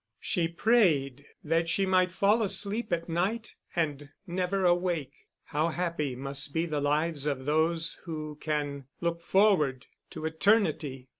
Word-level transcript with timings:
She 0.19 0.47
prayed 0.47 1.27
that 1.43 1.69
she 1.69 1.85
might 1.85 2.11
fall 2.11 2.41
asleep 2.41 2.91
at 2.91 3.07
night 3.07 3.53
and 3.75 4.09
never 4.25 4.65
awake. 4.65 5.11
How 5.43 5.67
happy 5.67 6.15
must 6.15 6.55
be 6.55 6.65
the 6.65 6.81
lives 6.81 7.27
of 7.27 7.45
those 7.45 7.99
who 8.05 8.35
can 8.41 8.85
look 8.99 9.21
forward 9.21 9.85
to 10.09 10.25
eternity! 10.25 11.09